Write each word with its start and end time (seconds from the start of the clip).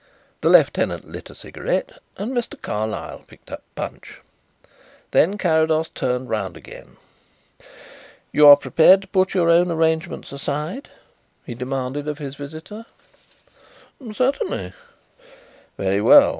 The 0.41 0.49
lieutenant 0.49 1.07
lit 1.07 1.29
a 1.29 1.35
cigarette 1.35 1.99
and 2.17 2.31
Mr. 2.35 2.59
Carlyle 2.59 3.19
picked 3.27 3.51
up 3.51 3.61
Punch. 3.75 4.19
Then 5.11 5.37
Carrados 5.37 5.89
turned 5.89 6.27
round 6.27 6.57
again. 6.57 6.97
"You 8.31 8.47
are 8.47 8.57
prepared 8.57 9.03
to 9.03 9.07
put 9.07 9.35
your 9.35 9.51
own 9.51 9.69
arrangements 9.69 10.31
aside?" 10.31 10.89
he 11.45 11.53
demanded 11.53 12.07
of 12.07 12.17
his 12.17 12.35
visitor. 12.35 12.87
"Certainly." 14.11 14.73
"Very 15.77 16.01
well. 16.01 16.29